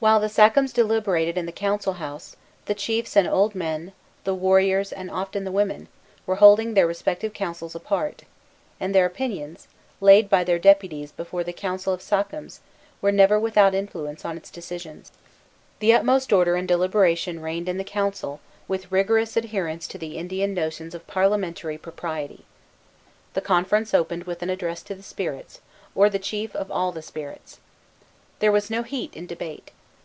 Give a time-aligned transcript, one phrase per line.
[0.00, 3.92] While the sachems deliberated in the council house, the chiefs and old men,
[4.22, 5.88] the warriors, and often the women,
[6.24, 8.22] were holding their respective councils apart;
[8.78, 9.66] and their opinions,
[10.00, 12.60] laid by their deputies before the council of sachems,
[13.02, 15.10] were never without influence on its decisions.
[15.80, 18.38] The utmost order and deliberation reigned in the council,
[18.68, 22.44] with rigorous adherence to the Indian notions of parliamentary propriety.
[23.34, 25.60] The conference opened with an address to the spirits,
[25.96, 27.58] or the chief of all the spirits.
[28.38, 29.72] There was no heat in debate.